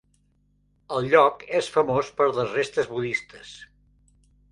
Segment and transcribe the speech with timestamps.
[0.95, 3.53] El lloc és famós per les restes budistes.